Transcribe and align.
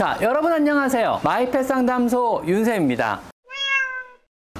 자, 0.00 0.16
여러분 0.22 0.50
안녕하세요. 0.50 1.20
마이펫 1.22 1.66
상담소 1.66 2.44
윤세입니다. 2.46 3.20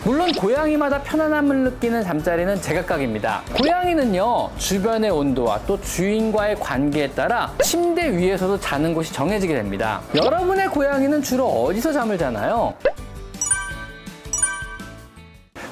물론 0.04 0.30
고양이마다 0.32 1.00
편안함을 1.00 1.60
느끼는 1.60 2.02
잠자리는 2.02 2.60
제각각입니다. 2.60 3.40
고양이는요, 3.56 4.50
주변의 4.58 5.08
온도와 5.08 5.58
또 5.66 5.80
주인과의 5.80 6.56
관계에 6.56 7.08
따라 7.12 7.50
침대 7.62 8.14
위에서도 8.18 8.60
자는 8.60 8.92
곳이 8.92 9.14
정해지게 9.14 9.54
됩니다. 9.54 10.02
여러분의 10.14 10.68
고양이는 10.68 11.22
주로 11.22 11.46
어디서 11.46 11.90
잠을 11.90 12.18
자나요? 12.18 12.74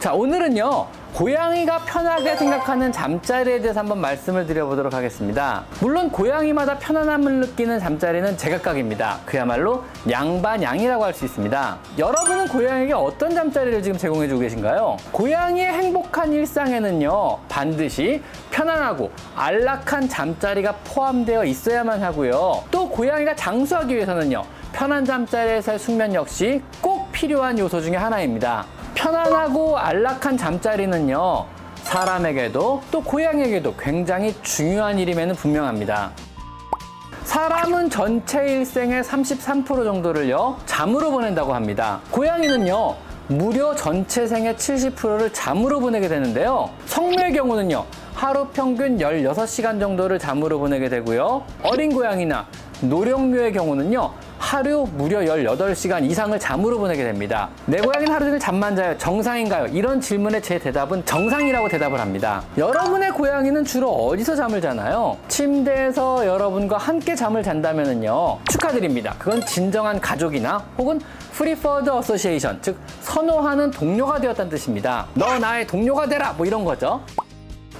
자, 0.00 0.14
오늘은요, 0.14 0.86
고양이가 1.14 1.78
편하게 1.80 2.36
생각하는 2.36 2.92
잠자리에 2.92 3.60
대해서 3.60 3.80
한번 3.80 4.00
말씀을 4.00 4.46
드려보도록 4.46 4.94
하겠습니다. 4.94 5.64
물론 5.80 6.10
고양이마다 6.10 6.78
편안함을 6.78 7.40
느끼는 7.40 7.80
잠자리는 7.80 8.36
제각각입니다. 8.36 9.18
그야말로 9.24 9.84
양반양이라고 10.08 11.04
할 11.04 11.14
수 11.18 11.24
있습니다. 11.24 11.78
여러분은 11.98 12.46
고양이에게 12.48 12.92
어떤 12.92 13.34
잠자리를 13.34 13.82
지금 13.82 13.98
제공해주고 13.98 14.40
계신가요? 14.40 14.98
고양이의 15.10 15.72
행복한 15.72 16.32
일상에는요, 16.32 17.38
반드시 17.48 18.22
편안하고 18.52 19.10
안락한 19.34 20.08
잠자리가 20.08 20.76
포함되어 20.84 21.44
있어야만 21.44 22.02
하고요. 22.02 22.62
또 22.70 22.88
고양이가 22.88 23.34
장수하기 23.34 23.96
위해서는요, 23.96 24.44
편한 24.72 25.04
잠자리에서의 25.04 25.78
숙면 25.80 26.14
역시 26.14 26.62
꼭 26.80 27.10
필요한 27.10 27.58
요소 27.58 27.80
중에 27.80 27.96
하나입니다. 27.96 28.66
편안하고 28.98 29.78
안락한 29.78 30.36
잠자리는요, 30.36 31.46
사람에게도 31.84 32.82
또 32.90 33.00
고양이에게도 33.00 33.76
굉장히 33.76 34.34
중요한 34.42 34.98
일임에는 34.98 35.36
분명합니다. 35.36 36.10
사람은 37.22 37.90
전체 37.90 38.44
일생의 38.44 39.04
33% 39.04 39.84
정도를요, 39.84 40.58
잠으로 40.66 41.12
보낸다고 41.12 41.54
합니다. 41.54 42.00
고양이는요, 42.10 42.96
무려 43.28 43.76
전체 43.76 44.26
생의 44.26 44.54
70%를 44.54 45.32
잠으로 45.32 45.78
보내게 45.78 46.08
되는데요. 46.08 46.70
성묘의 46.86 47.34
경우는요, 47.34 47.84
하루 48.14 48.48
평균 48.48 48.98
16시간 48.98 49.78
정도를 49.78 50.18
잠으로 50.18 50.58
보내게 50.58 50.88
되고요. 50.88 51.44
어린 51.62 51.94
고양이나 51.94 52.48
노령묘의 52.80 53.52
경우는요, 53.52 54.12
하루 54.38 54.86
무려 54.96 55.20
18시간 55.20 56.08
이상을 56.08 56.38
잠으로 56.38 56.78
보내게 56.78 57.02
됩니다. 57.04 57.48
내 57.66 57.80
고양이는 57.80 58.12
하루 58.12 58.26
종일 58.26 58.38
잠만 58.38 58.76
자요. 58.76 58.96
정상인가요? 58.96 59.66
이런 59.66 60.00
질문에 60.00 60.40
제 60.40 60.58
대답은 60.58 61.04
정상이라고 61.04 61.68
대답을 61.68 62.00
합니다. 62.00 62.42
여러분의 62.56 63.10
고양이는 63.10 63.64
주로 63.64 63.90
어디서 63.90 64.36
잠을 64.36 64.60
자나요? 64.60 65.16
침대에서 65.26 66.26
여러분과 66.26 66.78
함께 66.78 67.14
잠을 67.14 67.42
잔다면요. 67.42 68.38
축하드립니다. 68.50 69.14
그건 69.18 69.44
진정한 69.44 70.00
가족이나 70.00 70.64
혹은 70.78 71.00
preferred 71.32 71.90
association, 71.90 72.58
즉 72.62 72.78
선호하는 73.00 73.70
동료가 73.72 74.20
되었다는 74.20 74.50
뜻입니다. 74.50 75.06
너 75.14 75.38
나의 75.38 75.66
동료가 75.66 76.06
되라 76.06 76.32
뭐 76.34 76.46
이런 76.46 76.64
거죠. 76.64 77.00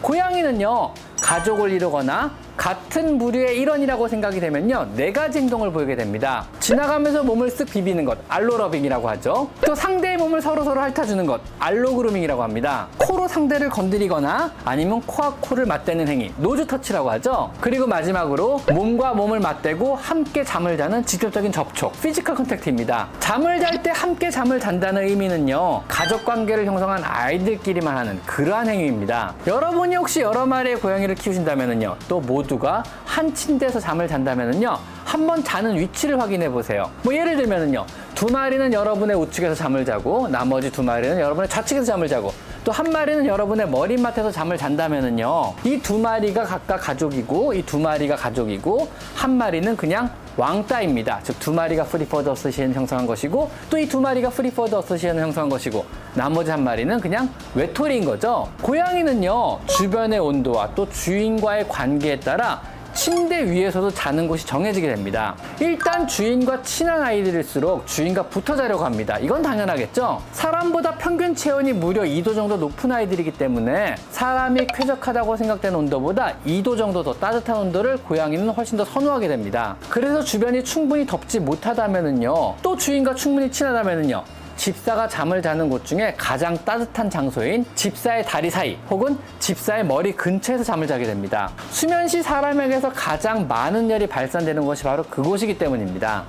고양이는요. 0.02 0.92
가족을 1.20 1.70
이루거나 1.72 2.30
같은 2.58 3.18
부류의 3.18 3.56
일원이라고 3.60 4.08
생각이 4.08 4.40
되면요. 4.40 4.88
네 4.96 5.12
가지 5.12 5.38
행동을 5.38 5.70
보이게 5.70 5.94
됩니다. 5.94 6.44
지나가면서 6.58 7.22
몸을 7.22 7.48
쓱 7.48 7.70
비비는 7.70 8.04
것, 8.04 8.18
allorubbing이라고 8.28 9.08
하죠. 9.10 9.48
또 9.64 9.74
상대의 9.76 10.16
몸을 10.16 10.42
서로서로 10.42 10.80
핥아주는 10.80 11.24
것, 11.24 11.40
allogrooming이라고 11.60 12.42
합니다. 12.42 12.88
코로 12.98 13.28
상대를 13.28 13.70
건드리거나 13.70 14.52
아니면 14.64 15.00
코와 15.06 15.36
코를 15.40 15.66
맞대는 15.66 16.08
행위, 16.08 16.32
nose 16.36 16.66
touch라고 16.66 17.08
하죠. 17.12 17.52
그리고 17.60 17.86
마지막으로 17.86 18.60
몸과 18.72 19.14
몸을 19.14 19.38
맞대고 19.38 19.94
함께 19.94 20.42
잠을 20.42 20.76
자는 20.76 21.06
직접적인 21.06 21.52
접촉, 21.52 21.92
physical 22.02 22.34
contact입니다. 22.34 23.08
잠을 23.20 23.60
잘 23.60 23.78
때 23.82 23.92
함께 23.94 24.28
잠을 24.28 24.58
잔다는 24.58 25.04
의미는요. 25.04 25.84
가족 25.86 26.24
관계를 26.24 26.66
형성한 26.66 27.04
아이들끼리만 27.04 27.96
하는 27.96 28.20
그러한 28.26 28.68
행위입니다. 28.68 29.34
여러분이 29.46 29.94
혹시 29.94 30.20
여러 30.20 30.44
마리의 30.44 30.80
고양이를 30.80 31.14
키우신다면요. 31.14 31.96
또 32.08 32.18
모두 32.18 32.47
가 32.56 32.84
한 33.04 33.34
침대에서 33.34 33.80
잠을 33.80 34.06
잔다면요. 34.06 34.78
한번 35.04 35.42
자는 35.42 35.76
위치를 35.76 36.20
확인해 36.20 36.48
보세요. 36.48 36.88
뭐 37.02 37.12
예를 37.12 37.36
들면은요. 37.36 37.84
두 38.14 38.26
마리는 38.26 38.72
여러분의 38.72 39.16
우측에서 39.16 39.56
잠을 39.56 39.84
자고 39.84 40.28
나머지 40.28 40.70
두 40.70 40.84
마리는 40.84 41.18
여러분의 41.18 41.48
좌측에서 41.48 41.84
잠을 41.84 42.06
자고 42.06 42.32
또 42.62 42.70
한 42.70 42.90
마리는 42.92 43.26
여러분의 43.26 43.68
머리맡에서 43.68 44.30
잠을 44.30 44.56
잔다면은요. 44.56 45.54
이 45.64 45.80
두 45.82 45.98
마리가 45.98 46.44
각각 46.44 46.76
가족이고 46.82 47.54
이 47.54 47.62
두 47.62 47.80
마리가 47.80 48.14
가족이고 48.14 48.88
한 49.16 49.32
마리는 49.36 49.76
그냥 49.76 50.10
왕따입니다. 50.38 51.20
즉 51.24 51.38
두 51.40 51.52
마리가 51.52 51.84
preferred 51.84 52.28
association 52.28 52.74
형성한 52.74 53.06
것이고 53.06 53.50
또 53.68 53.76
이 53.78 53.88
두 53.88 54.00
마리가 54.00 54.30
preferred 54.30 54.74
association 54.74 55.20
형성한 55.22 55.50
것이고 55.50 55.84
나머지 56.14 56.50
한 56.50 56.62
마리는 56.62 57.00
그냥 57.00 57.28
외톨이인 57.54 58.04
거죠. 58.04 58.48
고양이는요 58.62 59.60
주변의 59.66 60.18
온도와 60.20 60.70
또 60.74 60.88
주인과의 60.88 61.68
관계에 61.68 62.20
따라 62.20 62.62
침대 62.98 63.48
위에서도 63.48 63.92
자는 63.92 64.26
곳이 64.26 64.44
정해지게 64.44 64.88
됩니다. 64.88 65.36
일단 65.60 66.08
주인과 66.08 66.62
친한 66.62 67.00
아이들일수록 67.00 67.86
주인과 67.86 68.24
붙어 68.24 68.56
자려고 68.56 68.84
합니다. 68.84 69.16
이건 69.20 69.40
당연하겠죠? 69.40 70.20
사람보다 70.32 70.96
평균 70.96 71.32
체온이 71.32 71.74
무려 71.74 72.02
2도 72.02 72.34
정도 72.34 72.56
높은 72.56 72.90
아이들이기 72.90 73.34
때문에 73.34 73.94
사람이 74.10 74.66
쾌적하다고 74.74 75.36
생각되는 75.36 75.78
온도보다 75.78 76.34
2도 76.44 76.76
정도 76.76 77.04
더 77.04 77.14
따뜻한 77.14 77.56
온도를 77.58 77.98
고양이는 77.98 78.48
훨씬 78.48 78.76
더 78.76 78.84
선호하게 78.84 79.28
됩니다. 79.28 79.76
그래서 79.88 80.20
주변이 80.20 80.64
충분히 80.64 81.06
덥지 81.06 81.38
못하다면은요, 81.38 82.56
또 82.62 82.76
주인과 82.76 83.14
충분히 83.14 83.48
친하다면은요, 83.48 84.24
집사가 84.58 85.06
잠을 85.06 85.40
자는 85.40 85.70
곳 85.70 85.84
중에 85.86 86.12
가장 86.18 86.58
따뜻한 86.64 87.08
장소인 87.08 87.64
집사의 87.76 88.24
다리 88.24 88.50
사이 88.50 88.76
혹은 88.90 89.16
집사의 89.38 89.86
머리 89.86 90.12
근처에서 90.12 90.64
잠을 90.64 90.88
자게 90.88 91.04
됩니다. 91.04 91.52
수면 91.70 92.08
시 92.08 92.22
사람에게서 92.22 92.92
가장 92.92 93.46
많은 93.46 93.88
열이 93.88 94.08
발산되는 94.08 94.64
곳이 94.64 94.82
바로 94.82 95.04
그곳이기 95.04 95.56
때문입니다. 95.56 96.24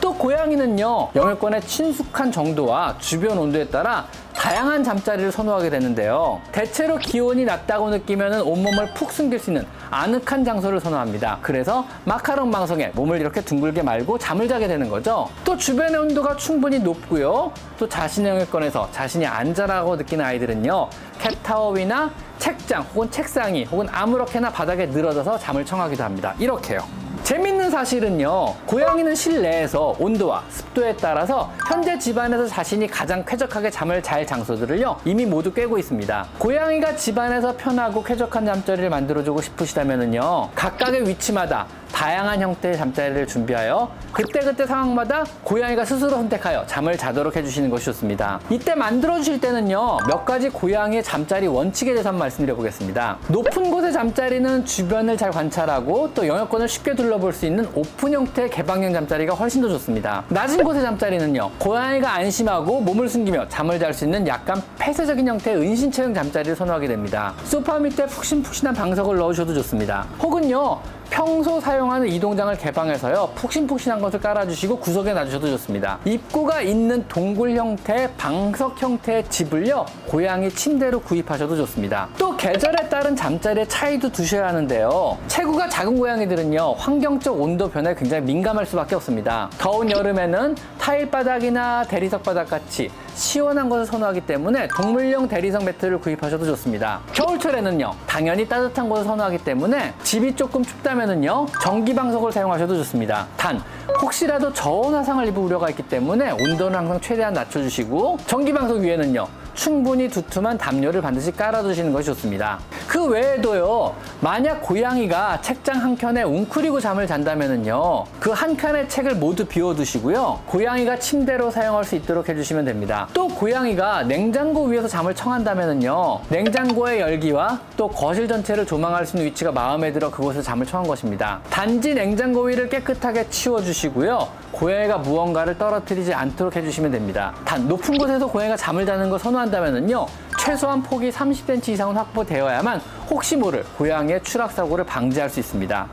또 0.00 0.14
고양이는요 0.14 1.10
영역권의 1.14 1.60
친숙한 1.60 2.32
정도와 2.32 2.96
주변 2.98 3.36
온도에 3.36 3.68
따라 3.68 4.06
다양한 4.34 4.82
잠자리를 4.82 5.30
선호하게 5.32 5.70
되는데요. 5.70 6.40
대체로 6.52 6.96
기온이 6.96 7.44
낮다고 7.44 7.90
느끼면 7.90 8.40
온몸을 8.42 8.94
푹 8.94 9.12
숨길 9.12 9.38
수 9.38 9.50
있는 9.50 9.66
아늑한 9.90 10.44
장소를 10.44 10.80
선호합니다. 10.80 11.38
그래서 11.42 11.86
마카롱 12.04 12.50
방송에 12.50 12.90
몸을 12.94 13.20
이렇게 13.20 13.40
둥글게 13.40 13.82
말고 13.82 14.18
잠을 14.18 14.48
자게 14.48 14.68
되는 14.68 14.88
거죠. 14.88 15.28
또 15.44 15.56
주변의 15.56 16.00
온도가 16.00 16.36
충분히 16.36 16.78
높고요. 16.78 17.52
또 17.78 17.88
자신의 17.88 18.30
영역권에서 18.32 18.88
자신이 18.92 19.26
안전하고 19.26 19.96
느끼는 19.96 20.24
아이들은요 20.24 20.88
캣타워 21.18 21.72
위나 21.72 22.10
책장 22.38 22.82
혹은 22.94 23.10
책상이 23.10 23.64
혹은 23.64 23.86
아무렇게나 23.90 24.50
바닥에 24.50 24.86
늘어져서 24.86 25.38
잠을 25.38 25.64
청하기도 25.64 26.02
합니다. 26.02 26.34
이렇게요 26.38 26.99
재밌는 27.30 27.70
사실은요, 27.70 28.56
고양이는 28.66 29.14
실내에서 29.14 29.94
온도와 30.00 30.42
습도에 30.48 30.96
따라서 30.96 31.52
현재 31.68 31.96
집안에서 31.96 32.48
자신이 32.48 32.88
가장 32.88 33.24
쾌적하게 33.24 33.70
잠을 33.70 34.02
잘 34.02 34.26
장소들을요, 34.26 34.96
이미 35.04 35.24
모두 35.24 35.54
꿰고 35.54 35.78
있습니다. 35.78 36.26
고양이가 36.40 36.96
집안에서 36.96 37.56
편하고 37.56 38.02
쾌적한 38.02 38.46
잠자리를 38.46 38.90
만들어주고 38.90 39.42
싶으시다면요, 39.42 40.50
각각의 40.56 41.06
위치마다 41.06 41.68
다양한 42.00 42.40
형태의 42.40 42.78
잠자리를 42.78 43.26
준비하여 43.26 43.92
그때그때 44.10 44.66
상황마다 44.66 45.22
고양이가 45.44 45.84
스스로 45.84 46.12
선택하여 46.12 46.64
잠을 46.66 46.96
자도록 46.96 47.36
해주시는 47.36 47.68
것이 47.68 47.84
좋습니다. 47.84 48.40
이때 48.48 48.74
만들어주실 48.74 49.38
때는요, 49.38 49.98
몇 50.08 50.24
가지 50.24 50.48
고양이의 50.48 51.02
잠자리 51.02 51.46
원칙에 51.46 51.92
대해서 51.92 52.08
한번 52.08 52.20
말씀드려 52.20 52.56
보겠습니다. 52.56 53.18
높은 53.28 53.70
곳의 53.70 53.92
잠자리는 53.92 54.64
주변을 54.64 55.18
잘 55.18 55.30
관찰하고 55.30 56.14
또 56.14 56.26
영역권을 56.26 56.68
쉽게 56.68 56.94
둘러볼 56.94 57.34
수 57.34 57.44
있는 57.44 57.68
오픈 57.74 58.14
형태의 58.14 58.48
개방형 58.48 58.94
잠자리가 58.94 59.34
훨씬 59.34 59.60
더 59.60 59.68
좋습니다. 59.68 60.24
낮은 60.30 60.64
곳의 60.64 60.80
잠자리는요, 60.80 61.50
고양이가 61.58 62.14
안심하고 62.14 62.80
몸을 62.80 63.10
숨기며 63.10 63.46
잠을 63.48 63.78
잘 63.78 63.92
수 63.92 64.06
있는 64.06 64.26
약간 64.26 64.62
폐쇄적인 64.78 65.28
형태의 65.28 65.58
은신처형 65.58 66.14
잠자리를 66.14 66.56
선호하게 66.56 66.88
됩니다. 66.88 67.34
소파 67.44 67.78
밑에 67.78 68.06
푹신푹신한 68.06 68.74
방석을 68.74 69.18
넣으셔도 69.18 69.52
좋습니다. 69.52 70.06
혹은요, 70.22 70.80
평소 71.10 71.60
사용하는 71.60 72.08
이동장을 72.08 72.56
개방해서요 72.56 73.32
푹신푹신한 73.34 74.00
것을 74.00 74.20
깔아주시고 74.20 74.78
구석에 74.78 75.12
놔주셔도 75.12 75.48
좋습니다. 75.48 75.98
입구가 76.04 76.62
있는 76.62 77.04
동굴 77.08 77.56
형태 77.56 78.10
방석 78.16 78.80
형태의 78.80 79.28
집을요 79.28 79.84
고양이 80.06 80.48
침대로 80.50 81.00
구입하셔도 81.00 81.56
좋습니다. 81.56 82.08
또 82.16 82.29
계절에 82.40 82.88
따른 82.88 83.14
잠자리의 83.14 83.68
차이도 83.68 84.12
두셔야 84.12 84.48
하는데요. 84.48 85.18
체구가 85.26 85.68
작은 85.68 85.98
고양이들은요, 85.98 86.72
환경적 86.78 87.38
온도 87.38 87.68
변화에 87.68 87.94
굉장히 87.94 88.22
민감할 88.22 88.64
수밖에 88.64 88.94
없습니다. 88.94 89.50
더운 89.58 89.90
여름에는 89.90 90.56
타일 90.78 91.10
바닥이나 91.10 91.84
대리석 91.84 92.22
바닥 92.22 92.48
같이 92.48 92.90
시원한 93.14 93.68
것을 93.68 93.84
선호하기 93.84 94.22
때문에 94.22 94.68
동물용 94.68 95.28
대리석 95.28 95.64
매트를 95.64 96.00
구입하셔도 96.00 96.46
좋습니다. 96.46 97.00
겨울철에는요, 97.12 97.92
당연히 98.06 98.48
따뜻한 98.48 98.88
것을 98.88 99.04
선호하기 99.04 99.44
때문에 99.44 99.92
집이 100.02 100.34
조금 100.34 100.64
춥다면은요, 100.64 101.44
전기 101.60 101.94
방석을 101.94 102.32
사용하셔도 102.32 102.74
좋습니다. 102.76 103.26
단, 103.36 103.62
혹시라도 104.00 104.50
저온 104.54 104.94
화상을 104.94 105.26
입을 105.26 105.42
우려가 105.42 105.68
있기 105.68 105.82
때문에 105.82 106.30
온도는 106.30 106.78
항상 106.78 106.98
최대한 107.02 107.34
낮춰주시고 107.34 108.16
전기 108.26 108.50
방석 108.50 108.78
위에는요 108.78 109.26
충분히 109.54 110.08
두툼한 110.08 110.58
담요를 110.58 111.00
반드시 111.02 111.32
깔아두시는 111.32 111.92
것이 111.92 112.06
좋습니다. 112.06 112.58
그 112.86 113.04
외에도요 113.06 113.94
만약 114.20 114.62
고양이가 114.62 115.40
책장 115.40 115.80
한 115.82 115.96
켠에 115.96 116.22
웅크리고 116.22 116.80
잠을 116.80 117.06
잔다면은요 117.06 118.04
그 118.18 118.30
한 118.40 118.56
칸의 118.56 118.88
책을 118.88 119.16
모두 119.16 119.44
비워두시고요 119.44 120.40
고양이가 120.46 120.98
침대로 120.98 121.50
사용할 121.50 121.84
수 121.84 121.94
있도록 121.96 122.28
해주시면 122.28 122.64
됩니다. 122.64 123.06
또 123.12 123.28
고양이가 123.28 124.04
냉장고 124.04 124.64
위에서 124.64 124.88
잠을 124.88 125.14
청한다면은요 125.14 126.20
냉장고의 126.30 127.00
열기와 127.00 127.60
또 127.76 127.88
거실 127.88 128.26
전체를 128.28 128.64
조망할 128.66 129.04
수 129.06 129.16
있는 129.16 129.30
위치가 129.30 129.52
마음에 129.52 129.92
들어 129.92 130.10
그곳에서 130.10 130.42
잠을 130.42 130.64
청한 130.64 130.88
것입니다. 130.88 131.40
단지 131.50 131.92
냉장고 131.94 132.42
위를 132.42 132.68
깨끗하게 132.68 133.28
치워주시고요 133.28 134.26
고양이가 134.60 134.98
무언가를 134.98 135.56
떨어뜨리지 135.56 136.12
않도록 136.12 136.54
해주시면 136.54 136.90
됩니다. 136.90 137.34
단 137.46 137.66
높은 137.66 137.96
곳에서 137.96 138.26
고양이가 138.26 138.58
잠을 138.58 138.84
자는 138.84 139.08
걸 139.08 139.18
선호한다면요 139.18 140.06
최소한 140.38 140.82
폭이 140.82 141.10
30cm 141.10 141.70
이상은 141.70 141.96
확보되어야만 141.96 142.78
혹시 143.08 143.36
모를 143.36 143.64
고양이의 143.78 144.22
추락 144.22 144.52
사고를 144.52 144.84
방지할 144.84 145.30
수 145.30 145.40
있습니다. 145.40 145.88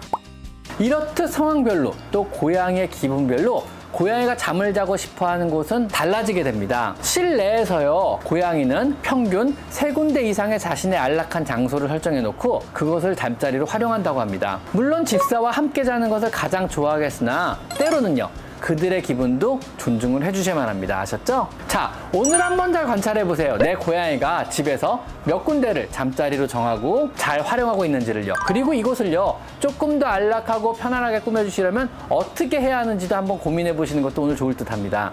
이렇듯 0.80 1.30
상황별로 1.30 1.94
또 2.12 2.26
고양이의 2.26 2.90
기분별로 2.90 3.64
고양이가 3.94 4.36
잠을 4.36 4.74
자고 4.74 4.98
싶어 4.98 5.28
하는 5.28 5.50
곳은 5.50 5.88
달라지게 5.88 6.44
됩니다. 6.44 6.94
실내에서요, 7.02 8.20
고양이는 8.26 8.98
평균 9.02 9.56
세 9.70 9.94
군데 9.94 10.22
이상의 10.24 10.60
자신의 10.60 11.00
안락한 11.00 11.46
장소를 11.46 11.88
설정해 11.88 12.20
놓고 12.20 12.64
그것을 12.74 13.16
잠자리로 13.16 13.66
활용한다고 13.66 14.20
합니다. 14.20 14.60
물론 14.74 15.06
집사와 15.06 15.52
함께 15.52 15.86
자는 15.86 16.10
것을 16.10 16.30
가장 16.30 16.68
좋아하겠으나 16.68 17.58
때로는요, 17.78 18.30
그들의 18.60 19.02
기분도 19.02 19.60
존중을 19.78 20.24
해주셔야만 20.24 20.68
합니다. 20.68 21.00
아셨죠? 21.00 21.48
자, 21.68 21.92
오늘 22.14 22.42
한번 22.42 22.74
잘 22.74 22.86
관찰해 22.86 23.24
보세요. 23.26 23.58
내 23.58 23.76
고양이가 23.76 24.50
집에서 24.50 25.04
몇 25.24 25.44
군데를 25.44 25.90
잠자리로 25.92 26.48
정하고 26.48 27.10
잘 27.16 27.42
활용하고 27.42 27.86
있는지를요. 27.86 28.34
그리고 28.46 28.74
이곳을요, 28.74 29.38
조금 29.60 30.00
더 30.00 30.08
안락하고 30.08 30.74
편안하게 30.74 31.22
꾸며주시려면 31.22 31.90
어떻게 32.10 32.60
해야 32.60 32.80
하는지도 32.80 33.16
한번 33.16 33.40
고민해 33.40 33.76
보시는 33.76 34.02
것도 34.04 34.24
오늘 34.24 34.36
좋을 34.36 34.56
듯 34.56 34.72
합니다. 34.72 35.12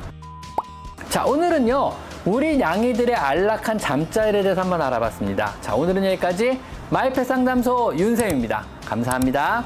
자, 1.09 1.25
오늘은요, 1.25 1.93
우리 2.25 2.59
양이들의 2.59 3.15
안락한 3.15 3.79
잠자리에 3.79 4.43
대해서 4.43 4.63
한번 4.63 4.81
알아봤습니다. 4.83 5.53
자, 5.61 5.75
오늘은 5.75 6.05
여기까지 6.07 6.59
마이펫 6.91 7.27
상담소 7.27 7.95
윤쌤입니다. 7.97 8.65
감사합니다. 8.87 9.63